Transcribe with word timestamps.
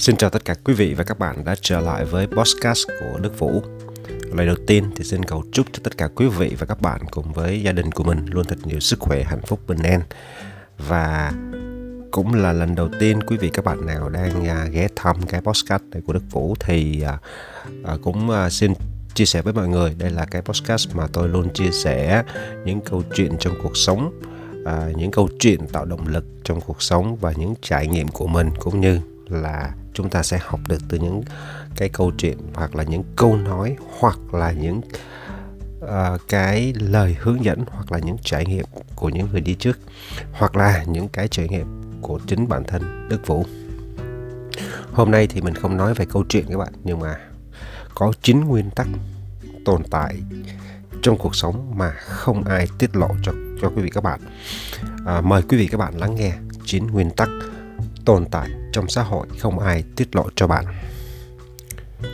Xin 0.00 0.16
chào 0.16 0.30
tất 0.30 0.44
cả 0.44 0.54
quý 0.64 0.74
vị 0.74 0.94
và 0.94 1.04
các 1.04 1.18
bạn 1.18 1.44
đã 1.44 1.54
trở 1.60 1.80
lại 1.80 2.04
với 2.04 2.26
podcast 2.26 2.88
của 3.00 3.18
Đức 3.18 3.38
Vũ. 3.38 3.62
Lời 4.32 4.46
đầu 4.46 4.56
tiên 4.66 4.84
thì 4.96 5.04
xin 5.04 5.24
cầu 5.24 5.44
chúc 5.52 5.66
cho 5.72 5.80
tất 5.84 5.96
cả 5.96 6.08
quý 6.14 6.26
vị 6.26 6.56
và 6.58 6.66
các 6.66 6.80
bạn 6.80 7.00
cùng 7.10 7.32
với 7.32 7.62
gia 7.62 7.72
đình 7.72 7.92
của 7.92 8.04
mình 8.04 8.26
luôn 8.26 8.44
thật 8.44 8.56
nhiều 8.64 8.80
sức 8.80 8.98
khỏe, 9.00 9.22
hạnh 9.22 9.40
phúc, 9.46 9.60
bình 9.66 9.78
an. 9.82 10.00
Và 10.78 11.32
cũng 12.10 12.34
là 12.34 12.52
lần 12.52 12.74
đầu 12.74 12.88
tiên 13.00 13.22
quý 13.22 13.36
vị 13.36 13.50
các 13.52 13.64
bạn 13.64 13.86
nào 13.86 14.08
đang 14.08 14.48
à, 14.48 14.64
ghé 14.64 14.88
thăm 14.96 15.16
cái 15.28 15.40
podcast 15.40 15.82
này 15.82 16.02
của 16.06 16.12
Đức 16.12 16.22
Vũ 16.30 16.54
thì 16.60 17.02
à, 17.02 17.18
à, 17.84 17.96
cũng 18.02 18.30
xin 18.50 18.72
chia 19.14 19.24
sẻ 19.24 19.42
với 19.42 19.52
mọi 19.52 19.68
người 19.68 19.94
đây 19.98 20.10
là 20.10 20.24
cái 20.24 20.42
podcast 20.42 20.94
mà 20.94 21.06
tôi 21.12 21.28
luôn 21.28 21.52
chia 21.54 21.70
sẻ 21.70 22.24
những 22.64 22.80
câu 22.80 23.02
chuyện 23.14 23.36
trong 23.40 23.54
cuộc 23.62 23.76
sống 23.76 24.20
à, 24.66 24.88
những 24.96 25.10
câu 25.10 25.28
chuyện 25.40 25.66
tạo 25.66 25.84
động 25.84 26.08
lực 26.08 26.24
trong 26.44 26.60
cuộc 26.60 26.82
sống 26.82 27.16
và 27.16 27.32
những 27.36 27.54
trải 27.62 27.86
nghiệm 27.86 28.08
của 28.08 28.26
mình 28.26 28.50
cũng 28.60 28.80
như 28.80 29.00
là 29.32 29.74
chúng 29.94 30.10
ta 30.10 30.22
sẽ 30.22 30.38
học 30.42 30.60
được 30.68 30.78
từ 30.88 30.98
những 30.98 31.22
cái 31.76 31.88
câu 31.88 32.12
chuyện 32.18 32.38
hoặc 32.54 32.76
là 32.76 32.82
những 32.82 33.02
câu 33.16 33.36
nói 33.36 33.76
hoặc 33.98 34.34
là 34.34 34.52
những 34.52 34.80
uh, 35.84 36.20
cái 36.28 36.72
lời 36.72 37.16
hướng 37.20 37.44
dẫn 37.44 37.64
hoặc 37.70 37.92
là 37.92 37.98
những 37.98 38.16
trải 38.22 38.46
nghiệm 38.46 38.64
của 38.94 39.08
những 39.08 39.28
người 39.32 39.40
đi 39.40 39.54
trước 39.54 39.78
hoặc 40.32 40.56
là 40.56 40.84
những 40.84 41.08
cái 41.08 41.28
trải 41.28 41.48
nghiệm 41.48 41.66
của 42.00 42.20
chính 42.26 42.48
bản 42.48 42.64
thân 42.64 43.08
Đức 43.08 43.26
Vũ. 43.26 43.44
Hôm 44.92 45.10
nay 45.10 45.26
thì 45.26 45.40
mình 45.40 45.54
không 45.54 45.76
nói 45.76 45.94
về 45.94 46.06
câu 46.12 46.24
chuyện 46.28 46.46
các 46.48 46.58
bạn 46.58 46.72
nhưng 46.84 46.98
mà 46.98 47.16
có 47.94 48.12
chín 48.22 48.40
nguyên 48.40 48.70
tắc 48.70 48.86
tồn 49.64 49.82
tại 49.90 50.16
trong 51.02 51.18
cuộc 51.18 51.34
sống 51.34 51.72
mà 51.76 51.90
không 51.90 52.44
ai 52.44 52.68
tiết 52.78 52.96
lộ 52.96 53.08
cho 53.22 53.32
cho 53.62 53.68
quý 53.68 53.82
vị 53.82 53.90
các 53.90 54.04
bạn. 54.04 54.20
À, 55.06 55.20
mời 55.20 55.42
quý 55.42 55.56
vị 55.56 55.66
các 55.66 55.78
bạn 55.78 55.98
lắng 55.98 56.14
nghe 56.14 56.32
chín 56.64 56.86
nguyên 56.86 57.10
tắc 57.10 57.28
tồn 58.04 58.24
tại 58.30 58.50
trong 58.72 58.88
xã 58.88 59.02
hội 59.02 59.26
không 59.38 59.58
ai 59.58 59.84
tiết 59.96 60.16
lộ 60.16 60.28
cho 60.36 60.46
bạn. 60.46 60.64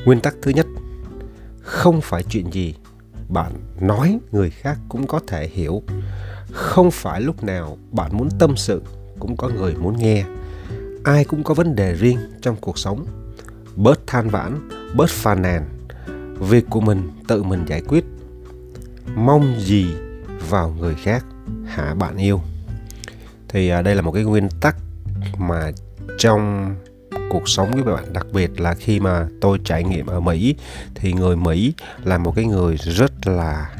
Nguyên 0.05 0.21
tắc 0.21 0.35
thứ 0.43 0.51
nhất, 0.51 0.67
không 1.61 2.01
phải 2.01 2.23
chuyện 2.23 2.53
gì 2.53 2.75
bạn 3.29 3.53
nói 3.81 4.19
người 4.33 4.51
khác 4.51 4.79
cũng 4.89 5.07
có 5.07 5.21
thể 5.27 5.49
hiểu. 5.49 5.83
Không 6.53 6.91
phải 6.91 7.21
lúc 7.21 7.45
nào 7.45 7.79
bạn 7.93 8.17
muốn 8.17 8.29
tâm 8.39 8.57
sự 8.57 8.83
cũng 9.19 9.37
có 9.37 9.49
người 9.49 9.75
muốn 9.75 9.97
nghe. 9.99 10.25
Ai 11.05 11.25
cũng 11.25 11.45
có 11.45 11.55
vấn 11.55 11.75
đề 11.75 11.95
riêng 11.95 12.19
trong 12.43 12.57
cuộc 12.61 12.79
sống. 12.79 13.07
Bớt 13.77 14.07
than 14.07 14.29
vãn, 14.29 14.69
bớt 14.95 15.11
phàn 15.11 15.43
nàn. 15.43 15.69
Việc 16.41 16.65
của 16.71 16.81
mình 16.81 17.11
tự 17.29 17.43
mình 17.43 17.65
giải 17.67 17.83
quyết. 17.89 18.05
Mong 19.15 19.61
gì 19.61 19.87
vào 20.49 20.75
người 20.79 20.95
khác 20.95 21.25
hả 21.67 21.95
bạn 21.95 22.17
yêu. 22.17 22.41
Thì 23.49 23.69
à, 23.69 23.83
đây 23.83 23.95
là 23.95 24.03
một 24.03 24.13
cái 24.13 24.25
nguyên 24.25 24.49
tắc 24.61 24.77
mà 25.39 25.71
trong 26.19 26.75
cuộc 27.31 27.49
sống 27.49 27.71
với 27.71 27.83
bạn, 27.83 28.13
đặc 28.13 28.27
biệt 28.33 28.61
là 28.61 28.75
khi 28.75 29.01
mà 29.01 29.29
tôi 29.41 29.59
trải 29.65 29.85
nghiệm 29.85 30.07
ở 30.07 30.21
Mỹ, 30.21 30.55
thì 30.95 31.13
người 31.13 31.37
Mỹ 31.37 31.75
là 32.05 32.19
một 32.19 32.33
cái 32.37 32.45
người 32.45 32.77
rất 32.77 33.27
là 33.27 33.77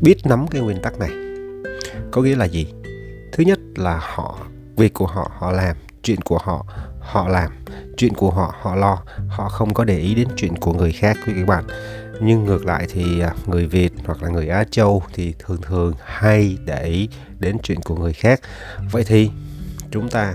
biết 0.00 0.16
nắm 0.24 0.46
cái 0.48 0.62
nguyên 0.62 0.82
tắc 0.82 0.98
này. 0.98 1.10
Có 2.10 2.22
nghĩa 2.22 2.36
là 2.36 2.44
gì? 2.44 2.66
Thứ 3.32 3.44
nhất 3.44 3.58
là 3.76 4.00
họ, 4.02 4.38
việc 4.76 4.92
của 4.94 5.06
họ 5.06 5.30
họ 5.38 5.52
làm, 5.52 5.76
chuyện 6.02 6.20
của 6.20 6.38
họ 6.38 6.66
họ 7.00 7.28
làm. 7.28 7.52
Chuyện 7.96 8.14
của 8.14 8.30
họ 8.30 8.54
họ 8.60 8.76
lo. 8.76 9.02
Họ 9.28 9.48
không 9.48 9.74
có 9.74 9.84
để 9.84 9.98
ý 9.98 10.14
đến 10.14 10.28
chuyện 10.36 10.56
của 10.56 10.72
người 10.72 10.92
khác, 10.92 11.16
quý 11.26 11.32
các 11.36 11.46
bạn. 11.46 11.64
Nhưng 12.20 12.44
ngược 12.44 12.66
lại 12.66 12.86
thì 12.92 13.20
à, 13.20 13.34
người 13.46 13.66
Việt 13.66 13.92
hoặc 14.04 14.22
là 14.22 14.28
người 14.28 14.48
Á 14.48 14.64
Châu 14.70 15.02
thì 15.14 15.34
thường 15.38 15.60
thường 15.62 15.94
hay 16.04 16.56
để 16.64 16.84
ý 16.84 17.08
đến 17.38 17.56
chuyện 17.62 17.80
của 17.80 17.96
người 17.96 18.12
khác. 18.12 18.40
Vậy 18.90 19.04
thì 19.06 19.30
chúng 19.96 20.08
ta. 20.08 20.34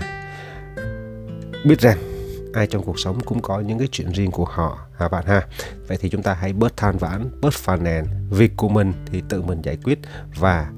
Biết 1.64 1.80
rằng 1.80 1.98
ai 2.52 2.66
trong 2.66 2.82
cuộc 2.84 2.98
sống 2.98 3.20
cũng 3.20 3.42
có 3.42 3.60
những 3.60 3.78
cái 3.78 3.88
chuyện 3.92 4.12
riêng 4.12 4.30
của 4.30 4.44
họ, 4.44 4.78
hả 4.98 5.08
bạn 5.08 5.26
ha? 5.26 5.46
Vậy 5.88 5.98
thì 6.00 6.08
chúng 6.08 6.22
ta 6.22 6.34
hãy 6.34 6.52
bớt 6.52 6.76
than 6.76 6.98
vãn, 6.98 7.40
bớt 7.40 7.54
phàn 7.54 7.84
nàn 7.84 8.06
việc 8.30 8.52
của 8.56 8.68
mình 8.68 8.92
thì 9.06 9.22
tự 9.28 9.42
mình 9.42 9.62
giải 9.62 9.76
quyết 9.84 9.98
và 10.38 10.70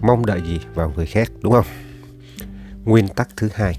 mong 0.00 0.26
đợi 0.26 0.42
gì 0.46 0.60
vào 0.74 0.92
người 0.96 1.06
khác, 1.06 1.30
đúng 1.40 1.52
không? 1.52 1.66
Nguyên 2.84 3.08
tắc 3.08 3.28
thứ 3.36 3.48
hai. 3.54 3.78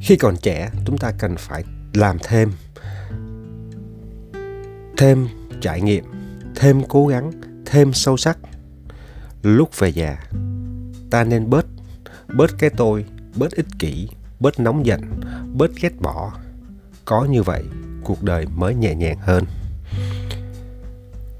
Khi 0.00 0.16
còn 0.16 0.36
trẻ, 0.36 0.70
chúng 0.86 0.98
ta 0.98 1.12
cần 1.18 1.36
phải 1.36 1.64
làm 1.94 2.16
thêm 2.22 2.52
thêm 4.96 5.28
trải 5.60 5.80
nghiệm, 5.80 6.04
thêm 6.56 6.82
cố 6.88 7.06
gắng, 7.06 7.32
thêm 7.66 7.92
sâu 7.92 8.16
sắc. 8.16 8.38
Lúc 9.42 9.78
về 9.78 9.88
già, 9.88 10.16
ta 11.10 11.24
nên 11.24 11.50
bớt 11.50 11.66
bớt 12.34 12.58
cái 12.58 12.70
tôi 12.70 13.04
bớt 13.36 13.52
ích 13.52 13.66
kỷ 13.78 14.08
bớt 14.40 14.60
nóng 14.60 14.86
giận, 14.86 15.20
bớt 15.54 15.70
ghét 15.80 16.00
bỏ. 16.00 16.32
Có 17.04 17.24
như 17.24 17.42
vậy, 17.42 17.64
cuộc 18.04 18.22
đời 18.22 18.46
mới 18.56 18.74
nhẹ 18.74 18.94
nhàng 18.94 19.18
hơn. 19.18 19.44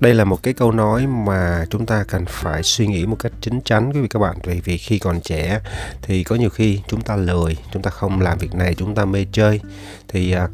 Đây 0.00 0.14
là 0.14 0.24
một 0.24 0.42
cái 0.42 0.54
câu 0.54 0.72
nói 0.72 1.06
mà 1.06 1.64
chúng 1.70 1.86
ta 1.86 2.04
cần 2.08 2.24
phải 2.28 2.62
suy 2.62 2.86
nghĩ 2.86 3.06
một 3.06 3.16
cách 3.18 3.32
chính 3.40 3.60
chắn 3.60 3.92
quý 3.92 4.00
vị 4.00 4.08
các 4.08 4.18
bạn 4.18 4.36
vì 4.42 4.60
vì 4.64 4.78
khi 4.78 4.98
còn 4.98 5.20
trẻ 5.20 5.60
thì 6.02 6.24
có 6.24 6.36
nhiều 6.36 6.50
khi 6.50 6.80
chúng 6.88 7.00
ta 7.00 7.16
lười, 7.16 7.56
chúng 7.72 7.82
ta 7.82 7.90
không 7.90 8.20
làm 8.20 8.38
việc 8.38 8.54
này, 8.54 8.74
chúng 8.74 8.94
ta 8.94 9.04
mê 9.04 9.26
chơi 9.32 9.60
thì 10.08 10.36
uh, 10.36 10.50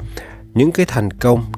những 0.53 0.71
cái 0.71 0.85
thành 0.85 1.13
công 1.13 1.51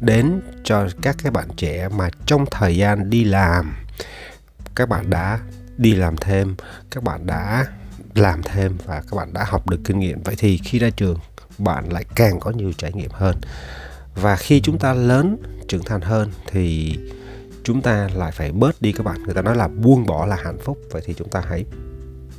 đến 0.00 0.40
cho 0.64 0.88
các 1.02 1.16
cái 1.22 1.30
bạn 1.30 1.48
trẻ 1.56 1.88
mà 1.88 2.08
trong 2.26 2.44
thời 2.50 2.76
gian 2.76 3.10
đi 3.10 3.24
làm 3.24 3.74
các 4.74 4.88
bạn 4.88 5.10
đã 5.10 5.40
đi 5.76 5.94
làm 5.94 6.16
thêm, 6.16 6.56
các 6.90 7.02
bạn 7.02 7.26
đã 7.26 7.66
làm 8.14 8.42
thêm 8.42 8.76
và 8.86 9.02
các 9.10 9.16
bạn 9.16 9.32
đã 9.32 9.44
học 9.44 9.70
được 9.70 9.80
kinh 9.84 9.98
nghiệm. 9.98 10.22
Vậy 10.22 10.34
thì 10.38 10.58
khi 10.64 10.78
ra 10.78 10.90
trường, 10.90 11.18
bạn 11.58 11.92
lại 11.92 12.04
càng 12.14 12.40
có 12.40 12.50
nhiều 12.50 12.72
trải 12.78 12.92
nghiệm 12.92 13.10
hơn. 13.12 13.36
Và 14.14 14.36
khi 14.36 14.60
chúng 14.60 14.78
ta 14.78 14.94
lớn, 14.94 15.36
trưởng 15.68 15.84
thành 15.84 16.00
hơn 16.00 16.30
thì 16.46 16.96
chúng 17.64 17.82
ta 17.82 18.08
lại 18.14 18.32
phải 18.32 18.52
bớt 18.52 18.82
đi 18.82 18.92
các 18.92 19.06
bạn. 19.06 19.22
Người 19.22 19.34
ta 19.34 19.42
nói 19.42 19.56
là 19.56 19.68
buông 19.68 20.06
bỏ 20.06 20.26
là 20.26 20.36
hạnh 20.36 20.58
phúc. 20.64 20.78
Vậy 20.90 21.02
thì 21.04 21.14
chúng 21.14 21.28
ta 21.28 21.42
hãy 21.48 21.64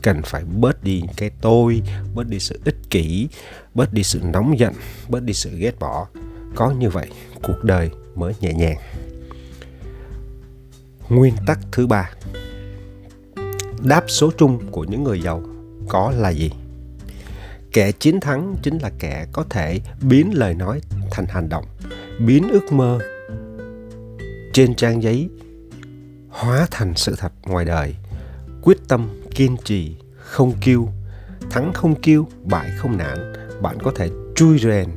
cần 0.01 0.21
phải 0.25 0.43
bớt 0.43 0.83
đi 0.83 1.03
cái 1.17 1.31
tôi, 1.41 1.81
bớt 2.15 2.27
đi 2.27 2.39
sự 2.39 2.59
ích 2.65 2.77
kỷ, 2.89 3.27
bớt 3.73 3.93
đi 3.93 4.03
sự 4.03 4.19
nóng 4.23 4.59
giận, 4.59 4.73
bớt 5.09 5.23
đi 5.23 5.33
sự 5.33 5.57
ghét 5.57 5.79
bỏ. 5.79 6.07
Có 6.55 6.71
như 6.71 6.89
vậy, 6.89 7.07
cuộc 7.43 7.63
đời 7.63 7.89
mới 8.15 8.33
nhẹ 8.39 8.53
nhàng. 8.53 8.77
Nguyên 11.09 11.33
tắc 11.47 11.59
thứ 11.71 11.87
ba. 11.87 12.09
Đáp 13.79 14.03
số 14.07 14.31
chung 14.37 14.71
của 14.71 14.83
những 14.83 15.03
người 15.03 15.21
giàu 15.21 15.43
có 15.89 16.13
là 16.17 16.29
gì? 16.29 16.51
Kẻ 17.73 17.91
chiến 17.91 18.19
thắng 18.19 18.55
chính 18.61 18.77
là 18.77 18.91
kẻ 18.99 19.27
có 19.31 19.45
thể 19.49 19.79
biến 20.01 20.31
lời 20.33 20.53
nói 20.53 20.81
thành 21.11 21.25
hành 21.25 21.49
động, 21.49 21.65
biến 22.19 22.49
ước 22.51 22.71
mơ 22.71 22.99
trên 24.53 24.75
trang 24.75 25.03
giấy, 25.03 25.29
hóa 26.29 26.67
thành 26.71 26.93
sự 26.95 27.15
thật 27.17 27.31
ngoài 27.43 27.65
đời. 27.65 27.95
Quyết 28.61 28.77
tâm, 28.87 29.21
kiên 29.35 29.57
trì, 29.63 29.95
không 30.17 30.53
kiêu 30.61 30.89
thắng 31.51 31.73
không 31.73 31.95
kiêu 31.95 32.27
bại 32.43 32.69
không 32.77 32.97
nản. 32.97 33.33
Bạn 33.61 33.77
có 33.83 33.91
thể 33.95 34.09
chui 34.35 34.59
rèn. 34.59 34.89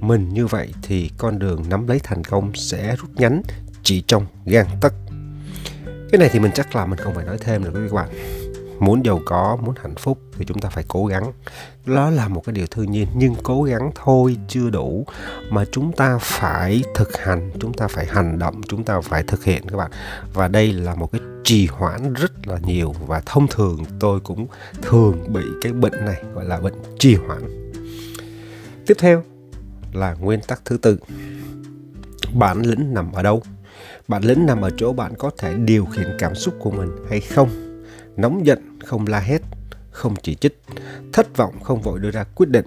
Mình 0.00 0.28
như 0.28 0.46
vậy 0.46 0.74
thì 0.82 1.10
con 1.18 1.38
đường 1.38 1.64
nắm 1.68 1.86
lấy 1.86 2.00
thành 2.02 2.24
công 2.24 2.54
sẽ 2.54 2.96
rút 2.96 3.10
ngắn 3.14 3.42
chỉ 3.82 4.04
trong 4.06 4.26
gang 4.46 4.66
tấc. 4.80 4.94
Cái 5.84 6.18
này 6.18 6.28
thì 6.32 6.38
mình 6.38 6.50
chắc 6.54 6.76
là 6.76 6.86
mình 6.86 6.98
không 6.98 7.14
phải 7.14 7.24
nói 7.24 7.38
thêm 7.40 7.64
được 7.64 7.70
quý 7.74 7.80
vị 7.80 7.88
các 7.90 7.94
bạn 7.94 8.08
muốn 8.78 9.04
giàu 9.04 9.20
có, 9.24 9.58
muốn 9.62 9.74
hạnh 9.82 9.94
phúc 9.94 10.18
thì 10.38 10.44
chúng 10.44 10.58
ta 10.58 10.68
phải 10.68 10.84
cố 10.88 11.06
gắng. 11.06 11.32
Đó 11.86 12.10
là 12.10 12.28
một 12.28 12.44
cái 12.44 12.52
điều 12.52 12.66
tự 12.66 12.82
nhiên, 12.82 13.08
nhưng 13.14 13.34
cố 13.42 13.62
gắng 13.62 13.90
thôi 13.94 14.36
chưa 14.48 14.70
đủ 14.70 15.06
mà 15.50 15.64
chúng 15.72 15.92
ta 15.92 16.18
phải 16.18 16.82
thực 16.94 17.16
hành, 17.16 17.50
chúng 17.60 17.72
ta 17.72 17.88
phải 17.88 18.06
hành 18.06 18.38
động, 18.38 18.60
chúng 18.68 18.84
ta 18.84 19.00
phải 19.00 19.22
thực 19.22 19.44
hiện 19.44 19.62
các 19.68 19.76
bạn. 19.76 19.90
Và 20.32 20.48
đây 20.48 20.72
là 20.72 20.94
một 20.94 21.12
cái 21.12 21.20
trì 21.44 21.66
hoãn 21.66 22.12
rất 22.12 22.46
là 22.46 22.58
nhiều 22.66 22.94
và 23.06 23.22
thông 23.26 23.46
thường 23.48 23.84
tôi 24.00 24.20
cũng 24.20 24.46
thường 24.82 25.32
bị 25.32 25.42
cái 25.60 25.72
bệnh 25.72 26.04
này 26.04 26.22
gọi 26.34 26.44
là 26.44 26.60
bệnh 26.60 26.74
trì 26.98 27.14
hoãn. 27.14 27.72
Tiếp 28.86 28.94
theo 28.98 29.22
là 29.92 30.14
nguyên 30.14 30.40
tắc 30.40 30.60
thứ 30.64 30.76
tư. 30.76 30.98
Bản 32.32 32.62
lĩnh 32.62 32.94
nằm 32.94 33.12
ở 33.12 33.22
đâu? 33.22 33.42
Bản 34.08 34.22
lĩnh 34.22 34.46
nằm 34.46 34.60
ở 34.60 34.70
chỗ 34.76 34.92
bạn 34.92 35.12
có 35.18 35.30
thể 35.38 35.54
điều 35.54 35.84
khiển 35.84 36.16
cảm 36.18 36.34
xúc 36.34 36.54
của 36.60 36.70
mình 36.70 36.90
hay 37.10 37.20
không? 37.20 37.73
Nóng 38.16 38.46
giận 38.46 38.78
không 38.86 39.06
la 39.06 39.20
hét, 39.20 39.42
không 39.90 40.14
chỉ 40.22 40.34
trích, 40.34 40.60
thất 41.12 41.36
vọng 41.36 41.60
không 41.62 41.82
vội 41.82 41.98
đưa 41.98 42.10
ra 42.10 42.24
quyết 42.24 42.48
định, 42.48 42.66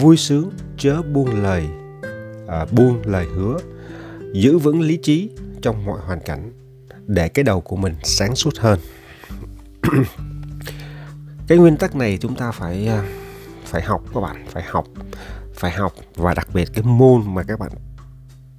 vui 0.00 0.16
sướng 0.16 0.50
chớ 0.78 1.02
buông 1.02 1.42
lời, 1.42 1.66
à, 2.48 2.66
buông 2.72 3.02
lời 3.04 3.26
hứa, 3.34 3.58
giữ 4.32 4.58
vững 4.58 4.80
lý 4.80 4.96
trí 4.96 5.30
trong 5.62 5.86
mọi 5.86 6.00
hoàn 6.00 6.20
cảnh 6.20 6.52
để 7.06 7.28
cái 7.28 7.42
đầu 7.42 7.60
của 7.60 7.76
mình 7.76 7.94
sáng 8.02 8.34
suốt 8.34 8.56
hơn. 8.58 8.78
cái 11.48 11.58
nguyên 11.58 11.76
tắc 11.76 11.96
này 11.96 12.18
chúng 12.20 12.34
ta 12.34 12.52
phải 12.52 12.86
à, 12.86 13.04
phải 13.64 13.82
học 13.82 14.02
các 14.14 14.20
bạn, 14.20 14.46
phải 14.50 14.62
học, 14.62 14.86
phải 15.54 15.70
học 15.70 15.92
và 16.14 16.34
đặc 16.34 16.48
biệt 16.54 16.68
cái 16.74 16.82
môn 16.84 17.34
mà 17.34 17.42
các 17.42 17.58
bạn 17.58 17.70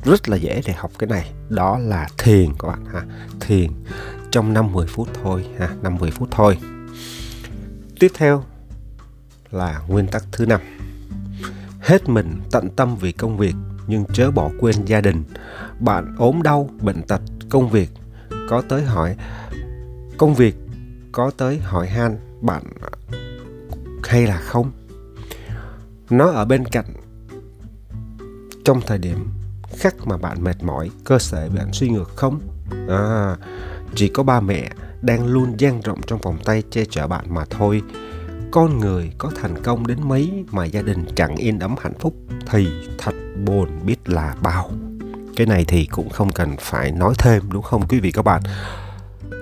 rất 0.05 0.29
là 0.29 0.37
dễ 0.37 0.61
để 0.65 0.73
học 0.73 0.91
cái 0.99 1.07
này 1.07 1.31
đó 1.49 1.79
là 1.79 2.07
thiền 2.17 2.49
các 2.59 2.67
bạn 2.67 2.85
ha 2.85 3.01
thiền 3.39 3.71
trong 4.31 4.53
5-10 4.53 4.85
phút 4.87 5.07
thôi 5.23 5.45
ha 5.59 5.69
5-10 5.83 6.11
phút 6.11 6.27
thôi. 6.31 6.57
Tiếp 7.99 8.11
theo 8.13 8.43
là 9.51 9.81
nguyên 9.87 10.07
tắc 10.07 10.23
thứ 10.31 10.45
năm. 10.45 10.61
Hết 11.79 12.09
mình 12.09 12.41
tận 12.51 12.69
tâm 12.75 12.95
vì 12.95 13.11
công 13.11 13.37
việc 13.37 13.55
nhưng 13.87 14.05
chớ 14.13 14.31
bỏ 14.31 14.49
quên 14.59 14.75
gia 14.85 15.01
đình. 15.01 15.23
Bạn 15.79 16.15
ốm 16.17 16.41
đau 16.43 16.69
bệnh 16.81 17.01
tật 17.01 17.21
công 17.49 17.69
việc 17.69 17.89
có 18.49 18.63
tới 18.69 18.83
hỏi 18.83 19.15
công 20.17 20.33
việc 20.33 20.55
có 21.11 21.31
tới 21.37 21.59
hỏi 21.59 21.87
han 21.87 22.17
bạn 22.41 22.63
hay 24.03 24.27
là 24.27 24.37
không? 24.37 24.71
Nó 26.09 26.25
ở 26.31 26.45
bên 26.45 26.65
cạnh. 26.65 26.93
Trong 28.65 28.81
thời 28.87 28.97
điểm 28.97 29.27
khắc 29.77 30.07
mà 30.07 30.17
bạn 30.17 30.43
mệt 30.43 30.63
mỏi 30.63 30.89
cơ 31.03 31.17
thể 31.31 31.49
bạn 31.49 31.73
suy 31.73 31.89
ngược 31.89 32.15
không? 32.15 32.39
À, 32.89 33.35
chỉ 33.95 34.07
có 34.07 34.23
ba 34.23 34.39
mẹ 34.39 34.69
đang 35.01 35.27
luôn 35.27 35.53
dang 35.57 35.81
rộng 35.81 36.01
trong 36.07 36.21
vòng 36.21 36.37
tay 36.45 36.63
che 36.71 36.85
chở 36.89 37.07
bạn 37.07 37.25
mà 37.33 37.45
thôi. 37.49 37.81
Con 38.51 38.79
người 38.79 39.11
có 39.17 39.31
thành 39.41 39.63
công 39.63 39.87
đến 39.87 39.97
mấy 40.01 40.43
mà 40.51 40.65
gia 40.65 40.81
đình 40.81 41.05
chẳng 41.15 41.35
yên 41.35 41.59
ấm 41.59 41.75
hạnh 41.81 41.99
phúc 41.99 42.15
thì 42.51 42.67
thật 42.97 43.15
buồn 43.45 43.69
biết 43.85 44.09
là 44.09 44.35
bao. 44.41 44.71
Cái 45.35 45.47
này 45.47 45.65
thì 45.67 45.85
cũng 45.85 46.09
không 46.09 46.31
cần 46.31 46.55
phải 46.59 46.91
nói 46.91 47.13
thêm, 47.17 47.43
đúng 47.51 47.63
không 47.63 47.87
quý 47.87 47.99
vị 47.99 48.11
các 48.11 48.21
bạn? 48.21 48.41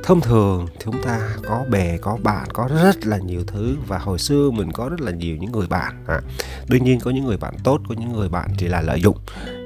Thông 0.04 0.22
thường 0.22 0.68
chúng 0.84 1.04
ta 1.04 1.20
có 1.48 1.66
bè, 1.70 1.98
có 1.98 2.18
bạn, 2.24 2.48
có 2.54 2.70
rất 2.84 3.06
là 3.06 3.18
nhiều 3.18 3.42
thứ 3.48 3.78
và 3.88 3.98
hồi 3.98 4.20
xưa 4.20 4.52
mình 4.52 4.72
có 4.72 4.90
rất 4.90 5.02
là 5.02 5.12
nhiều 5.12 5.38
những 5.38 5.52
người 5.52 5.68
bạn. 5.68 6.04
À. 6.08 6.22
đương 6.68 6.84
nhiên 6.84 7.00
có 7.00 7.12
những 7.12 7.26
người 7.26 7.38
bạn 7.38 7.54
tốt, 7.64 7.82
có 7.90 7.96
những 7.98 8.14
người 8.14 8.30
bạn 8.30 8.50
chỉ 8.58 8.68
là 8.68 8.82
lợi 8.82 9.02
dụng 9.02 9.18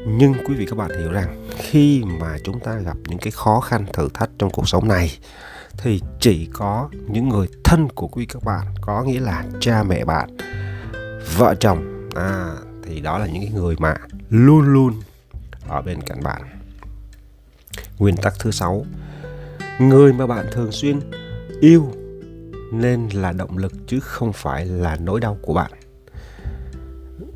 nhưng 0.08 0.34
quý 0.46 0.56
vị 0.56 0.66
các 0.66 0.76
bạn 0.78 0.90
hiểu 1.00 1.12
rằng 1.12 1.48
khi 1.58 2.04
mà 2.20 2.38
chúng 2.44 2.60
ta 2.60 2.76
gặp 2.76 2.98
những 3.08 3.20
cái 3.20 3.32
khó 3.32 3.60
khăn 3.60 3.86
thử 3.94 4.10
thách 4.14 4.30
trong 4.40 4.50
cuộc 4.50 4.70
sống 4.70 4.88
này 4.88 5.18
thì 5.78 6.02
chỉ 6.20 6.50
có 6.54 6.90
những 7.08 7.30
người 7.30 7.48
thân 7.64 7.88
của 7.90 8.08
quý 8.08 8.26
các 8.26 8.44
bạn 8.44 8.68
có 8.82 9.04
nghĩa 9.04 9.20
là 9.20 9.46
cha 9.60 9.84
mẹ 9.84 10.06
bạn 10.06 10.38
vợ 11.38 11.56
chồng 11.60 12.10
à, 12.16 12.56
thì 12.84 13.00
đó 13.00 13.18
là 13.18 13.28
những 13.28 13.56
người 13.56 13.76
mà 13.80 13.96
luôn 14.30 14.62
luôn 14.62 15.02
ở 15.68 15.82
bên 15.82 16.02
cạnh 16.02 16.24
bạn. 16.24 16.42
Nguyên 18.00 18.18
tắc 18.18 18.34
thứ 18.40 18.52
sáu 18.52 18.86
người 19.80 20.14
mà 20.14 20.28
bạn 20.28 20.46
thường 20.52 20.72
xuyên 20.72 21.00
yêu 21.60 21.92
nên 22.72 23.10
là 23.14 23.32
động 23.32 23.58
lực 23.58 23.74
chứ 23.88 24.00
không 24.00 24.34
phải 24.34 24.66
là 24.66 24.98
nỗi 25.02 25.20
đau 25.20 25.38
của 25.42 25.54
bạn. 25.54 25.72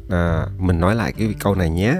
À, 0.09 0.45
mình 0.57 0.79
nói 0.79 0.95
lại 0.95 1.13
cái 1.17 1.35
câu 1.39 1.55
này 1.55 1.69
nhé 1.69 1.95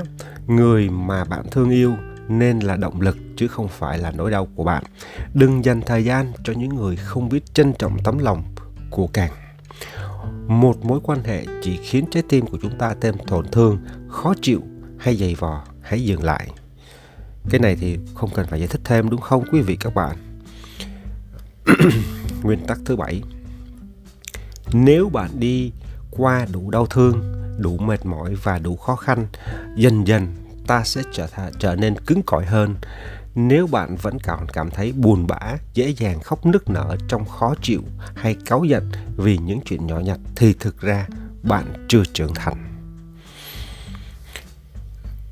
người 0.47 0.89
mà 0.89 1.23
bạn 1.23 1.45
thương 1.51 1.69
yêu 1.69 1.95
nên 2.27 2.59
là 2.59 2.75
động 2.75 3.01
lực 3.01 3.17
chứ 3.37 3.47
không 3.47 3.67
phải 3.67 3.97
là 3.97 4.11
nỗi 4.11 4.31
đau 4.31 4.47
của 4.55 4.63
bạn. 4.63 4.83
Đừng 5.33 5.65
dành 5.65 5.81
thời 5.81 6.05
gian 6.05 6.31
cho 6.43 6.53
những 6.53 6.75
người 6.75 6.95
không 6.95 7.29
biết 7.29 7.53
trân 7.53 7.73
trọng 7.73 7.97
tấm 8.03 8.17
lòng 8.17 8.43
của 8.89 9.07
càng 9.07 9.31
một 10.47 10.85
mối 10.85 10.99
quan 11.03 11.23
hệ 11.23 11.45
chỉ 11.61 11.77
khiến 11.77 12.05
trái 12.11 12.23
tim 12.29 12.47
của 12.47 12.57
chúng 12.61 12.77
ta 12.77 12.95
thêm 13.01 13.15
tổn 13.27 13.47
thương, 13.51 13.77
khó 14.07 14.33
chịu 14.41 14.61
hay 14.97 15.15
dày 15.15 15.35
vò 15.35 15.63
hãy 15.81 16.03
dừng 16.03 16.23
lại. 16.23 16.49
Cái 17.49 17.59
này 17.59 17.75
thì 17.75 17.97
không 18.15 18.29
cần 18.33 18.47
phải 18.47 18.59
giải 18.59 18.67
thích 18.67 18.81
thêm 18.83 19.09
đúng 19.09 19.21
không, 19.21 19.43
quý 19.51 19.61
vị 19.61 19.77
các 19.79 19.95
bạn? 19.95 20.17
Nguyên 22.43 22.65
tắc 22.67 22.79
thứ 22.85 22.95
bảy. 22.95 23.21
Nếu 24.73 25.09
bạn 25.09 25.29
đi 25.39 25.71
qua 26.17 26.47
đủ 26.51 26.71
đau 26.71 26.85
thương, 26.85 27.23
đủ 27.57 27.77
mệt 27.77 28.05
mỏi 28.05 28.35
và 28.43 28.59
đủ 28.59 28.75
khó 28.75 28.95
khăn, 28.95 29.27
dần 29.75 30.07
dần 30.07 30.35
ta 30.67 30.83
sẽ 30.83 31.01
trở 31.13 31.27
th- 31.35 31.51
trở 31.59 31.75
nên 31.75 31.95
cứng 32.05 32.21
cỏi 32.25 32.45
hơn. 32.45 32.75
Nếu 33.35 33.67
bạn 33.67 33.95
vẫn 33.95 34.19
còn 34.19 34.47
cảm 34.53 34.71
thấy 34.71 34.91
buồn 34.91 35.27
bã, 35.27 35.57
dễ 35.73 35.89
dàng 35.89 36.19
khóc 36.19 36.45
nức 36.45 36.69
nở 36.69 36.97
trong 37.07 37.25
khó 37.25 37.55
chịu 37.61 37.81
hay 38.15 38.35
cáu 38.45 38.63
giận 38.63 38.91
vì 39.17 39.37
những 39.37 39.59
chuyện 39.65 39.87
nhỏ 39.87 39.99
nhặt 39.99 40.19
thì 40.35 40.53
thực 40.53 40.81
ra 40.81 41.07
bạn 41.43 41.85
chưa 41.87 42.03
trưởng 42.13 42.33
thành. 42.33 42.71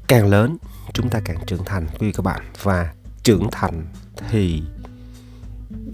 Càng 0.08 0.28
lớn, 0.28 0.58
chúng 0.94 1.10
ta 1.10 1.20
càng 1.26 1.38
trưởng 1.48 1.66
thành, 1.66 1.88
quý 1.88 2.08
vị 2.08 2.12
các 2.12 2.26
bạn. 2.26 2.42
Và 2.64 2.94
trưởng 3.24 3.48
thành 3.52 3.86
thì 4.30 4.64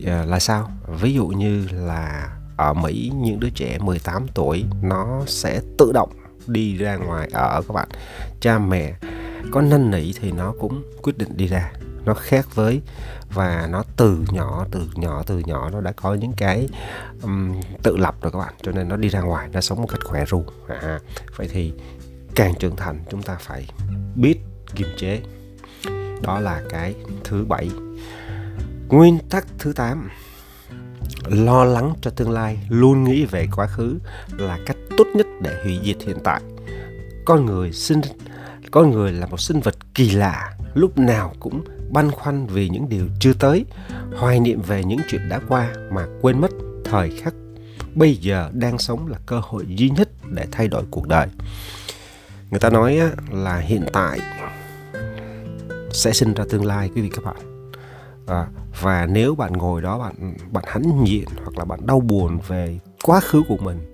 ờ, 0.05 0.25
là 0.25 0.39
sao? 0.39 0.71
Ví 0.87 1.13
dụ 1.13 1.27
như 1.27 1.67
là 1.71 2.29
ở 2.59 2.73
Mỹ 2.73 3.11
những 3.15 3.39
đứa 3.39 3.49
trẻ 3.49 3.77
18 3.79 4.27
tuổi 4.27 4.65
nó 4.81 5.23
sẽ 5.27 5.61
tự 5.77 5.91
động 5.93 6.09
đi 6.47 6.77
ra 6.77 6.95
ngoài 6.95 7.29
ở 7.33 7.61
các 7.67 7.73
bạn. 7.73 7.87
Cha 8.39 8.59
mẹ 8.59 8.93
có 9.51 9.61
năn 9.61 9.91
nỉ 9.91 10.13
thì 10.13 10.31
nó 10.31 10.53
cũng 10.59 10.83
quyết 11.01 11.17
định 11.17 11.37
đi 11.37 11.47
ra. 11.47 11.71
Nó 12.05 12.13
khác 12.13 12.55
với 12.55 12.81
và 13.33 13.67
nó 13.71 13.83
từ 13.97 14.17
nhỏ 14.31 14.65
từ 14.71 14.81
nhỏ 14.95 15.23
từ 15.25 15.39
nhỏ 15.39 15.69
nó 15.69 15.81
đã 15.81 15.91
có 15.91 16.13
những 16.13 16.33
cái 16.37 16.67
um, 17.21 17.61
tự 17.83 17.97
lập 17.97 18.15
rồi 18.21 18.31
các 18.31 18.39
bạn. 18.39 18.53
Cho 18.61 18.71
nên 18.71 18.87
nó 18.87 18.95
đi 18.95 19.09
ra 19.09 19.21
ngoài 19.21 19.49
nó 19.51 19.61
sống 19.61 19.81
một 19.81 19.87
cách 19.89 20.03
khỏe 20.03 20.25
ru. 20.25 20.43
À, 20.67 20.99
vậy 21.35 21.47
thì 21.51 21.73
càng 22.35 22.53
trưởng 22.59 22.75
thành 22.75 22.99
chúng 23.09 23.21
ta 23.21 23.37
phải 23.39 23.65
biết 24.15 24.39
kiềm 24.75 24.87
chế. 24.97 25.21
Đó 26.21 26.39
là 26.39 26.61
cái 26.69 26.95
thứ 27.23 27.45
bảy. 27.45 27.69
Nguyên 28.89 29.19
tắc 29.29 29.45
thứ 29.59 29.73
8 29.73 30.09
lo 31.29 31.65
lắng 31.65 31.93
cho 32.01 32.11
tương 32.11 32.31
lai, 32.31 32.59
luôn 32.69 33.03
nghĩ 33.03 33.25
về 33.25 33.47
quá 33.55 33.67
khứ 33.67 33.99
là 34.37 34.59
cách 34.65 34.77
tốt 34.97 35.07
nhất 35.15 35.27
để 35.41 35.59
hủy 35.63 35.79
diệt 35.83 35.97
hiện 36.01 36.17
tại. 36.23 36.41
Con 37.25 37.45
người 37.45 37.71
sinh, 37.71 38.01
con 38.71 38.91
người 38.91 39.11
là 39.11 39.25
một 39.25 39.39
sinh 39.39 39.59
vật 39.59 39.75
kỳ 39.93 40.09
lạ, 40.09 40.53
lúc 40.73 40.97
nào 40.97 41.33
cũng 41.39 41.63
băn 41.89 42.11
khoăn 42.11 42.47
vì 42.47 42.69
những 42.69 42.89
điều 42.89 43.05
chưa 43.19 43.33
tới, 43.33 43.65
hoài 44.17 44.39
niệm 44.39 44.61
về 44.61 44.83
những 44.83 44.99
chuyện 45.09 45.29
đã 45.29 45.39
qua 45.47 45.73
mà 45.91 46.05
quên 46.21 46.41
mất 46.41 46.51
thời 46.85 47.09
khắc 47.09 47.33
bây 47.95 48.15
giờ 48.15 48.49
đang 48.53 48.77
sống 48.77 49.07
là 49.07 49.17
cơ 49.25 49.41
hội 49.43 49.65
duy 49.67 49.89
nhất 49.89 50.09
để 50.29 50.45
thay 50.51 50.67
đổi 50.67 50.83
cuộc 50.91 51.07
đời. 51.07 51.27
Người 52.51 52.59
ta 52.59 52.69
nói 52.69 52.99
là 53.31 53.57
hiện 53.57 53.85
tại 53.93 54.19
sẽ 55.91 56.13
sinh 56.13 56.33
ra 56.33 56.45
tương 56.49 56.65
lai, 56.65 56.89
quý 56.95 57.01
vị 57.01 57.09
các 57.09 57.23
bạn 57.23 57.58
à, 58.29 58.47
và 58.81 59.05
nếu 59.05 59.35
bạn 59.35 59.53
ngồi 59.53 59.81
đó 59.81 59.99
bạn 59.99 60.35
bạn 60.51 60.63
hãnh 60.67 61.03
diện 61.05 61.25
hoặc 61.43 61.57
là 61.57 61.65
bạn 61.65 61.79
đau 61.87 61.99
buồn 61.99 62.39
về 62.47 62.79
quá 63.03 63.19
khứ 63.19 63.43
của 63.47 63.57
mình 63.57 63.91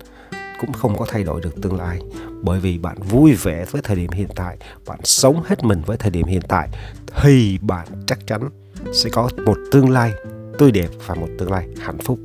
cũng 0.60 0.72
không 0.72 0.98
có 0.98 1.06
thay 1.08 1.24
đổi 1.24 1.40
được 1.40 1.62
tương 1.62 1.76
lai. 1.76 2.00
Bởi 2.42 2.60
vì 2.60 2.78
bạn 2.78 2.96
vui 3.02 3.34
vẻ 3.34 3.64
với 3.70 3.82
thời 3.82 3.96
điểm 3.96 4.10
hiện 4.10 4.28
tại 4.34 4.56
bạn 4.86 4.98
sống 5.04 5.42
hết 5.46 5.64
mình 5.64 5.82
với 5.86 5.96
thời 5.96 6.10
điểm 6.10 6.26
hiện 6.26 6.42
tại 6.48 6.68
thì 7.16 7.58
bạn 7.58 7.86
chắc 8.06 8.26
chắn 8.26 8.48
sẽ 8.92 9.10
có 9.10 9.28
một 9.46 9.56
tương 9.72 9.90
lai 9.90 10.12
tươi 10.58 10.70
đẹp 10.70 10.88
và 11.06 11.14
một 11.14 11.28
tương 11.38 11.52
lai 11.52 11.68
hạnh 11.80 11.98
phúc. 11.98 12.18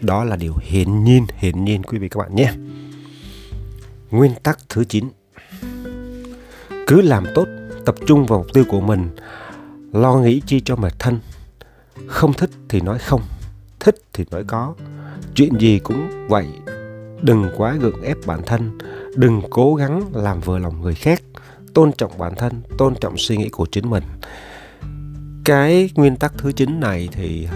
Đó 0.00 0.24
là 0.24 0.36
điều 0.36 0.54
hiển 0.62 1.04
nhiên 1.04 1.26
hiển 1.36 1.64
nhiên 1.64 1.82
quý 1.82 1.98
vị 1.98 2.08
các 2.08 2.18
bạn 2.20 2.34
nhé. 2.34 2.52
Nguyên 4.10 4.32
tắc 4.42 4.58
thứ 4.68 4.84
9 4.84 5.08
cứ 6.86 7.00
làm 7.00 7.24
tốt 7.34 7.48
tập 7.84 7.94
trung 8.06 8.26
vào 8.26 8.38
mục 8.38 8.52
tiêu 8.52 8.64
của 8.68 8.80
mình 8.80 9.08
lo 9.92 10.14
nghĩ 10.14 10.42
chi 10.46 10.60
cho 10.60 10.76
mệt 10.76 10.92
thân 10.98 11.18
không 12.06 12.32
thích 12.32 12.50
thì 12.68 12.80
nói 12.80 12.98
không 12.98 13.22
thích 13.80 13.94
thì 14.12 14.24
nói 14.30 14.44
có. 14.44 14.74
Chuyện 15.34 15.58
gì 15.58 15.78
cũng 15.78 16.28
vậy 16.28 16.46
đừng 17.22 17.50
quá 17.56 17.74
gượng 17.74 18.02
ép 18.02 18.16
bản 18.26 18.40
thân 18.46 18.78
đừng 19.16 19.42
cố 19.50 19.74
gắng 19.74 20.10
làm 20.14 20.40
vừa 20.40 20.58
lòng 20.58 20.82
người 20.82 20.94
khác. 20.94 21.22
Tôn 21.74 21.92
trọng 21.92 22.18
bản 22.18 22.34
thân 22.34 22.62
tôn 22.78 22.94
trọng 23.00 23.18
suy 23.18 23.36
nghĩ 23.36 23.48
của 23.48 23.66
chính 23.72 23.90
mình. 23.90 24.04
Cái 25.44 25.90
nguyên 25.94 26.16
tắc 26.16 26.32
thứ 26.38 26.52
chín 26.52 26.80
này 26.80 27.08
thì 27.12 27.48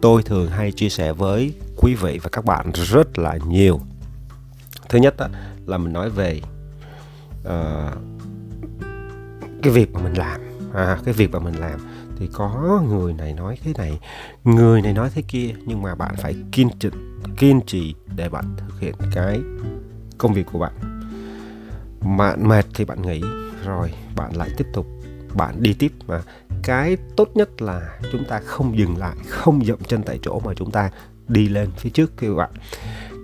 tôi 0.00 0.22
thường 0.22 0.50
hay 0.50 0.72
chia 0.72 0.88
sẻ 0.88 1.12
với 1.12 1.54
quý 1.76 1.94
vị 1.94 2.18
và 2.22 2.28
các 2.32 2.44
bạn 2.44 2.70
rất 2.74 3.18
là 3.18 3.38
nhiều. 3.48 3.80
Thứ 4.88 4.98
nhất 4.98 5.14
là 5.66 5.78
mình 5.78 5.92
nói 5.92 6.10
về 6.10 6.40
uh, 7.40 7.98
cái 9.62 9.72
việc 9.72 9.92
mà 9.92 10.00
mình 10.00 10.14
làm. 10.14 10.40
À, 10.74 10.98
cái 11.04 11.14
việc 11.14 11.30
mà 11.30 11.38
mình 11.38 11.54
làm 11.54 11.80
thì 12.20 12.28
có 12.32 12.82
người 12.88 13.12
này 13.12 13.34
nói 13.34 13.58
thế 13.62 13.72
này, 13.78 13.98
người 14.44 14.82
này 14.82 14.92
nói 14.92 15.10
thế 15.14 15.22
kia, 15.28 15.54
nhưng 15.66 15.82
mà 15.82 15.94
bạn 15.94 16.14
phải 16.18 16.36
kiên 16.52 16.68
trì 16.78 16.88
kiên 17.36 17.60
trì 17.66 17.94
để 18.16 18.28
bạn 18.28 18.44
thực 18.56 18.80
hiện 18.80 18.94
cái 19.14 19.40
công 20.18 20.34
việc 20.34 20.46
của 20.52 20.58
bạn. 20.58 20.72
Bạn 22.18 22.48
mệt 22.48 22.66
thì 22.74 22.84
bạn 22.84 23.02
nghỉ, 23.02 23.22
rồi 23.64 23.92
bạn 24.16 24.36
lại 24.36 24.50
tiếp 24.56 24.66
tục, 24.72 24.86
bạn 25.34 25.54
đi 25.62 25.74
tiếp 25.78 25.92
mà. 26.06 26.22
Cái 26.62 26.96
tốt 27.16 27.28
nhất 27.34 27.62
là 27.62 27.98
chúng 28.12 28.24
ta 28.24 28.40
không 28.44 28.78
dừng 28.78 28.96
lại, 28.96 29.16
không 29.28 29.64
dậm 29.64 29.78
chân 29.86 30.02
tại 30.02 30.18
chỗ 30.22 30.40
mà 30.44 30.54
chúng 30.54 30.70
ta 30.70 30.90
đi 31.28 31.48
lên 31.48 31.70
phía 31.76 31.90
trước 31.90 32.12
các 32.16 32.34
bạn. 32.34 32.50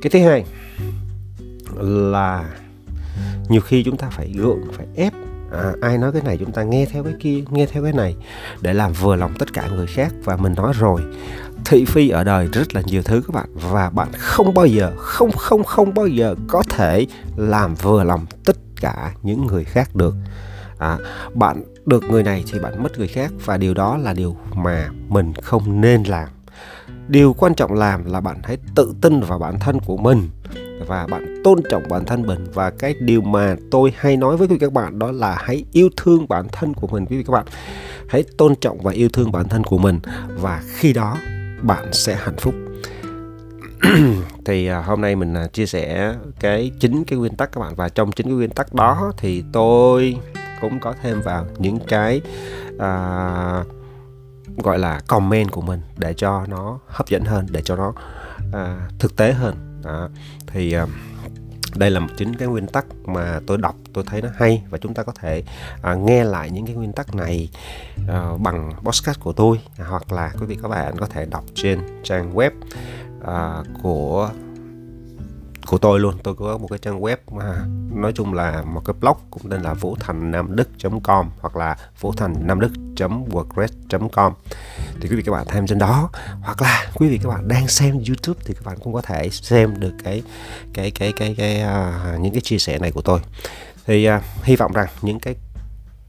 Cái 0.03 0.11
thứ 0.11 0.19
hai 0.19 0.45
là 1.76 2.55
nhiều 3.49 3.61
khi 3.61 3.83
chúng 3.85 3.97
ta 3.97 4.09
phải 4.11 4.33
gượng, 4.33 4.61
phải 4.73 4.87
ép 4.97 5.12
à, 5.53 5.73
ai 5.81 5.99
nói 5.99 6.12
cái 6.12 6.23
này 6.23 6.37
chúng 6.37 6.53
ta 6.53 6.62
nghe 6.62 6.87
theo 6.87 7.05
cái 7.05 7.15
kia 7.21 7.43
nghe 7.50 7.67
theo 7.67 7.83
cái 7.83 7.93
này 7.93 8.17
để 8.61 8.75
làm 8.75 8.93
vừa 8.93 9.17
lòng 9.17 9.35
tất 9.38 9.53
cả 9.53 9.69
người 9.69 9.87
khác. 9.87 10.12
Và 10.25 10.37
mình 10.37 10.55
nói 10.57 10.73
rồi 10.79 11.00
thị 11.65 11.85
phi 11.85 12.09
ở 12.09 12.25
đời 12.25 12.49
rất 12.53 12.75
là 12.75 12.83
nhiều 12.87 13.03
thứ 13.03 13.23
các 13.26 13.35
bạn. 13.35 13.49
Và 13.55 13.91
bạn 13.91 14.09
không 14.19 14.55
bao 14.55 14.67
giờ 14.67 14.93
không 14.97 15.33
không 15.33 15.65
không 15.65 15.95
bao 15.95 16.07
giờ 16.07 16.35
có 16.49 16.62
thể 16.69 17.07
làm 17.37 17.75
vừa 17.75 18.05
lòng 18.05 18.26
tất 18.45 18.57
cả 18.81 19.12
những 19.23 19.47
người 19.47 19.65
khác 19.65 19.97
được. 19.97 20.15
À, 20.79 20.99
bạn 21.35 21.65
được 21.87 22.05
người 22.05 22.23
này 22.23 22.45
thì 22.53 22.59
bạn 22.59 22.83
mất 22.83 22.99
người 22.99 23.09
khác. 23.09 23.33
Và 23.45 23.57
điều 23.57 23.75
đó 23.75 23.97
là 23.97 24.12
điều 24.12 24.37
mà 24.55 24.88
mình 25.09 25.33
không 25.43 25.81
nên 25.81 26.03
làm. 26.03 26.29
Điều 27.09 27.33
quan 27.33 27.55
trọng 27.55 27.73
làm 27.73 28.05
là 28.05 28.21
bạn 28.21 28.41
hãy 28.45 28.59
tự 28.75 28.95
tin 29.00 29.21
vào 29.21 29.38
bản 29.38 29.59
thân 29.61 29.81
của 29.81 29.97
mình 29.97 30.29
và 30.87 31.06
bạn 31.06 31.35
tôn 31.45 31.61
trọng 31.71 31.83
bản 31.88 32.04
thân 32.04 32.23
mình. 32.23 32.47
Và 32.54 32.71
cái 32.71 32.95
điều 33.00 33.21
mà 33.21 33.56
tôi 33.71 33.92
hay 33.97 34.16
nói 34.16 34.37
với 34.37 34.49
quý 34.49 34.52
vị 34.52 34.59
các 34.61 34.73
bạn 34.73 34.99
đó 34.99 35.12
là 35.12 35.37
hãy 35.40 35.64
yêu 35.73 35.88
thương 35.97 36.28
bản 36.28 36.47
thân 36.52 36.75
của 36.75 36.87
mình 36.87 37.06
quý 37.06 37.16
vị 37.16 37.25
các 37.26 37.33
bạn. 37.33 37.47
Hãy 38.09 38.25
tôn 38.38 38.54
trọng 38.56 38.78
và 38.78 38.92
yêu 38.92 39.09
thương 39.12 39.33
bản 39.33 39.49
thân 39.49 39.64
của 39.64 39.78
mình. 39.78 40.00
Và 40.28 40.62
khi 40.66 40.92
đó 40.92 41.18
bạn 41.62 41.92
sẽ 41.92 42.14
hạnh 42.14 42.37
phúc. 42.38 42.54
Thì 44.45 44.66
à, 44.66 44.80
hôm 44.80 45.00
nay 45.00 45.16
mình 45.16 45.35
à, 45.35 45.47
chia 45.47 45.66
sẻ 45.66 46.14
cái 46.40 46.73
chính 46.80 47.04
cái 47.04 47.18
nguyên 47.18 47.37
tắc 47.37 47.52
các 47.52 47.61
bạn. 47.61 47.75
Và 47.75 47.88
trong 47.88 48.12
chính 48.12 48.26
cái 48.26 48.35
nguyên 48.35 48.50
tắc 48.50 48.75
đó 48.75 49.12
thì 49.16 49.45
tôi 49.52 50.16
cũng 50.61 50.80
có 50.80 50.95
thêm 51.02 51.21
vào 51.21 51.47
những 51.59 51.78
cái 51.88 52.21
à, 52.78 53.64
gọi 54.56 54.78
là 54.78 55.00
comment 55.06 55.50
của 55.50 55.61
mình 55.61 55.80
để 55.97 56.14
cho 56.14 56.47
nó 56.49 56.78
hấp 56.87 57.09
dẫn 57.09 57.25
hơn 57.25 57.47
để 57.50 57.62
cho 57.64 57.76
nó 57.76 57.92
à, 58.52 58.88
thực 58.99 59.16
tế 59.16 59.33
hơn 59.33 59.65
đó. 59.87 60.09
thì 60.47 60.73
ờ, 60.73 60.87
đây 61.75 61.90
là 61.90 62.00
một 62.00 62.09
chính 62.16 62.37
cái 62.37 62.49
nguyên 62.49 62.66
tắc 62.66 62.87
mà 63.07 63.40
tôi 63.47 63.59
đọc 63.59 63.76
tôi 63.93 64.05
thấy 64.07 64.23
nó 64.23 64.28
hay 64.35 64.62
và 64.71 64.78
chúng 64.78 64.95
ta 64.95 65.02
có 65.02 65.12
thể 65.21 65.43
à, 65.83 65.95
nghe 65.95 66.25
lại 66.25 66.50
những 66.50 66.66
cái 66.66 66.75
nguyên 66.75 66.93
tắc 66.93 67.14
này 67.14 67.49
à, 68.09 68.31
bằng 68.38 68.73
podcast 68.85 69.21
của 69.21 69.33
tôi 69.33 69.61
hoặc 69.88 70.12
là 70.12 70.33
quý 70.40 70.47
vị 70.47 70.57
các 70.62 70.69
bạn 70.69 70.97
có 70.97 71.07
thể 71.07 71.26
đọc 71.31 71.45
trên 71.55 71.81
trang 72.05 72.35
web 72.35 72.50
à, 73.26 73.62
của 73.83 74.31
của 75.66 75.78
tôi 75.78 76.00
luôn. 76.00 76.14
Tôi 76.23 76.35
có 76.35 76.58
một 76.58 76.66
cái 76.70 76.78
trang 76.78 77.00
web 77.00 77.16
mà 77.30 77.66
nói 77.94 78.12
chung 78.14 78.35
là 78.35 78.62
một 78.62 78.82
cái 78.85 78.94
blog 79.00 79.16
cũng 79.30 79.50
tên 79.50 79.62
là 79.62 79.75
vũ 79.75 79.96
thành 80.00 80.30
nam 80.30 80.56
đức 80.56 80.68
com 81.02 81.30
hoặc 81.40 81.56
là 81.56 81.76
vũ 82.00 82.12
thành 82.12 82.35
nam 82.46 82.61
đức 82.61 82.73
wordpress 83.30 84.08
com. 84.12 84.32
Thì 85.00 85.08
quý 85.08 85.16
vị 85.16 85.23
các 85.23 85.32
bạn 85.32 85.46
thêm 85.49 85.66
trên 85.66 85.78
đó. 85.78 86.11
Hoặc 86.40 86.62
là 86.62 86.90
quý 86.94 87.08
vị 87.08 87.18
các 87.23 87.28
bạn 87.28 87.49
đang 87.49 87.68
xem 87.68 87.92
youtube 87.92 88.40
thì 88.44 88.54
các 88.54 88.64
bạn 88.64 88.78
cũng 88.82 88.92
có 88.92 89.02
thể 89.02 89.30
xem 89.30 89.80
được 89.80 89.92
cái 90.04 90.23
cái 90.75 90.90
cái 90.90 91.12
cái 91.12 91.35
cái 91.38 91.62
uh, 91.62 92.20
những 92.20 92.32
cái 92.32 92.40
chia 92.40 92.58
sẻ 92.58 92.78
này 92.78 92.92
của 92.92 93.02
tôi. 93.02 93.20
Thì 93.87 94.08
uh, 94.11 94.23
hy 94.42 94.56
vọng 94.56 94.73
rằng 94.73 94.88
những 95.02 95.20
cái 95.20 95.37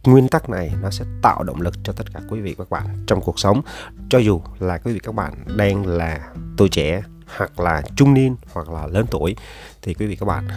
nguyên 0.04 0.28
tắc 0.28 0.50
này 0.50 0.74
nó 0.82 0.90
sẽ 0.90 1.06
tạo 1.22 1.44
động 1.44 1.62
lực 1.62 1.74
cho 1.84 1.94
tất 1.94 2.14
cả 2.14 2.20
quý 2.30 2.40
vị 2.40 2.56
các 2.58 2.70
bạn 2.70 2.86
trong 3.08 3.22
cuộc 3.22 3.40
sống. 3.40 3.62
Cho 4.10 4.18
dù 4.18 4.42
là 4.60 4.78
quý 4.78 4.94
vị 4.94 5.00
các 5.04 5.16
bạn 5.16 5.34
đang 5.58 5.86
là 5.86 6.20
tuổi 6.58 6.70
trẻ 6.70 7.02
hoặc 7.38 7.60
là 7.60 7.82
trung 7.96 8.14
niên 8.14 8.36
hoặc 8.54 8.70
là 8.70 8.88
lớn 8.88 9.06
tuổi, 9.12 9.36
thì 9.82 9.94
quý 9.94 10.06
vị 10.06 10.16
các 10.16 10.26
bạn 10.26 10.48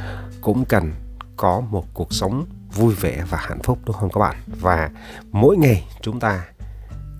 cũng 0.40 0.64
cần 0.64 0.92
có 1.36 1.60
một 1.60 1.84
cuộc 1.94 2.12
sống 2.12 2.46
vui 2.72 2.94
vẻ 2.94 3.24
và 3.30 3.38
hạnh 3.40 3.62
phúc, 3.62 3.78
đúng 3.84 3.96
không 3.96 4.10
các 4.12 4.20
bạn? 4.20 4.36
Và 4.46 4.90
mỗi 5.30 5.56
ngày 5.56 5.84
chúng 6.00 6.20
ta 6.20 6.44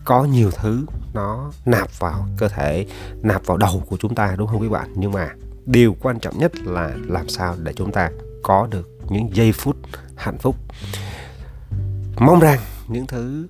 có 0.05 0.25
nhiều 0.25 0.51
thứ 0.51 0.87
nó 1.15 1.53
nạp 1.65 1.99
vào 1.99 2.27
cơ 2.37 2.49
thể, 2.49 2.87
nạp 3.23 3.47
vào 3.47 3.57
đầu 3.57 3.83
của 3.89 3.97
chúng 4.01 4.15
ta, 4.15 4.35
đúng 4.39 4.49
không 4.49 4.61
quý 4.61 4.69
bạn? 4.69 4.93
Nhưng 4.97 5.13
mà 5.13 5.29
điều 5.67 5.97
quan 6.01 6.19
trọng 6.21 6.39
nhất 6.39 6.53
là 6.57 6.91
làm 7.07 7.29
sao 7.29 7.57
để 7.63 7.73
chúng 7.73 7.93
ta 7.93 8.11
có 8.43 8.67
được 8.71 8.89
những 9.09 9.37
giây 9.37 9.53
phút 9.53 9.77
hạnh 10.17 10.39
phúc. 10.39 10.57
Mong 12.17 12.41
rằng 12.41 12.59
những 12.89 13.07
thứ 13.07 13.47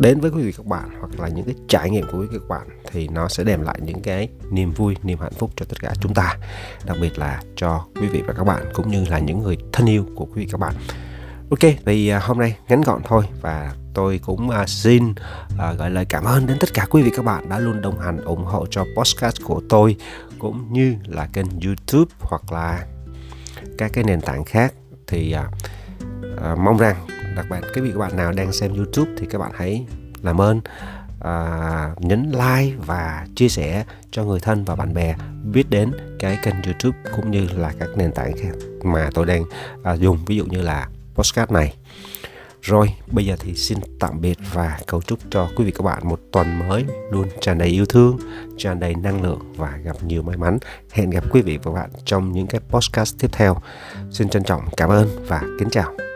đến 0.00 0.20
với 0.20 0.30
quý 0.30 0.42
vị 0.42 0.52
các 0.52 0.66
bạn 0.66 0.90
hoặc 1.00 1.20
là 1.20 1.28
những 1.28 1.44
cái 1.44 1.54
trải 1.68 1.90
nghiệm 1.90 2.06
của 2.12 2.18
quý 2.20 2.26
vị 2.30 2.38
các 2.40 2.48
bạn 2.48 2.68
thì 2.92 3.08
nó 3.08 3.28
sẽ 3.28 3.44
đem 3.44 3.62
lại 3.62 3.78
những 3.82 4.02
cái 4.02 4.28
niềm 4.50 4.72
vui, 4.72 4.96
niềm 5.02 5.18
hạnh 5.18 5.32
phúc 5.38 5.50
cho 5.56 5.66
tất 5.68 5.76
cả 5.80 5.92
chúng 6.00 6.14
ta. 6.14 6.36
Đặc 6.86 6.96
biệt 7.00 7.18
là 7.18 7.42
cho 7.56 7.86
quý 8.00 8.08
vị 8.08 8.22
và 8.26 8.32
các 8.32 8.44
bạn 8.44 8.64
cũng 8.72 8.88
như 8.88 9.04
là 9.04 9.18
những 9.18 9.42
người 9.42 9.56
thân 9.72 9.86
yêu 9.86 10.06
của 10.16 10.24
quý 10.24 10.32
vị 10.34 10.48
các 10.52 10.60
bạn. 10.60 10.74
Ok, 11.50 11.72
thì 11.86 12.08
à, 12.08 12.18
hôm 12.18 12.38
nay 12.38 12.56
ngắn 12.68 12.80
gọn 12.80 13.02
thôi 13.04 13.24
và 13.40 13.74
tôi 13.94 14.20
cũng 14.24 14.50
à, 14.50 14.66
xin 14.66 15.14
à, 15.58 15.72
gửi 15.72 15.90
lời 15.90 16.04
cảm 16.04 16.24
ơn 16.24 16.46
đến 16.46 16.56
tất 16.60 16.74
cả 16.74 16.86
quý 16.90 17.02
vị 17.02 17.10
các 17.16 17.24
bạn 17.24 17.48
đã 17.48 17.58
luôn 17.58 17.80
đồng 17.82 17.98
hành 17.98 18.16
ủng 18.24 18.44
hộ 18.44 18.66
cho 18.70 18.84
podcast 18.96 19.36
của 19.44 19.62
tôi 19.68 19.96
cũng 20.38 20.72
như 20.72 20.96
là 21.06 21.28
kênh 21.32 21.46
youtube 21.64 22.14
hoặc 22.20 22.52
là 22.52 22.84
các 23.78 23.90
cái 23.92 24.04
nền 24.04 24.20
tảng 24.20 24.44
khác. 24.44 24.74
Thì 25.06 25.34
mong 26.56 26.76
rằng 26.76 26.96
đặc 27.36 27.46
biệt 27.50 27.60
cái 27.74 27.84
vị 27.84 27.90
các 27.92 27.98
bạn 27.98 28.16
nào 28.16 28.32
đang 28.32 28.52
xem 28.52 28.74
YouTube 28.74 29.10
thì 29.18 29.26
các 29.30 29.38
bạn 29.38 29.50
hãy 29.54 29.86
làm 30.22 30.40
ơn 30.40 30.60
à, 31.20 31.94
nhấn 31.98 32.30
like 32.30 32.76
và 32.86 33.26
chia 33.34 33.48
sẻ 33.48 33.84
cho 34.10 34.24
người 34.24 34.40
thân 34.40 34.64
và 34.64 34.76
bạn 34.76 34.94
bè 34.94 35.14
biết 35.44 35.70
đến 35.70 35.92
cái 36.18 36.38
kênh 36.42 36.54
YouTube 36.62 36.98
cũng 37.16 37.30
như 37.30 37.48
là 37.56 37.72
các 37.78 37.88
nền 37.96 38.12
tảng 38.12 38.32
khác 38.36 38.52
mà 38.82 39.10
tôi 39.14 39.26
đang 39.26 39.44
à, 39.82 39.92
dùng 39.96 40.18
ví 40.26 40.36
dụ 40.36 40.44
như 40.44 40.62
là 40.62 40.88
podcast 41.14 41.50
này. 41.50 41.74
Rồi 42.62 42.94
bây 43.12 43.26
giờ 43.26 43.36
thì 43.40 43.54
xin 43.54 43.78
tạm 44.00 44.20
biệt 44.20 44.38
và 44.52 44.78
cầu 44.86 45.02
chúc 45.02 45.18
cho 45.30 45.48
quý 45.56 45.64
vị 45.64 45.70
các 45.70 45.82
bạn 45.82 46.08
một 46.08 46.20
tuần 46.32 46.58
mới 46.58 46.84
luôn 47.10 47.28
tràn 47.40 47.58
đầy 47.58 47.68
yêu 47.68 47.86
thương 47.86 48.18
tràn 48.58 48.80
đầy 48.80 48.94
năng 48.94 49.22
lượng 49.22 49.52
và 49.56 49.78
gặp 49.84 49.96
nhiều 50.02 50.22
may 50.22 50.36
mắn. 50.36 50.58
Hẹn 50.92 51.10
gặp 51.10 51.24
quý 51.30 51.42
vị 51.42 51.58
và 51.62 51.64
các 51.64 51.80
bạn 51.80 51.90
trong 52.04 52.32
những 52.32 52.46
cái 52.46 52.60
podcast 52.70 53.18
tiếp 53.18 53.28
theo. 53.32 53.56
Xin 54.10 54.28
trân 54.28 54.44
trọng 54.44 54.62
cảm 54.76 54.90
ơn 54.90 55.08
và 55.26 55.42
kính 55.58 55.70
chào. 55.70 56.09